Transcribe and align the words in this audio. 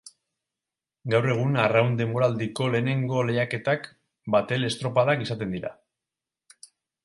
Gaur 1.13 1.27
egun 1.33 1.57
arraun 1.63 1.91
denboraldiko 1.99 2.71
lehenengo 2.77 3.23
lehiaketak 3.29 3.87
batel 4.39 4.73
estropadak 4.73 5.25
izaten 5.31 5.57
dira. 5.59 5.75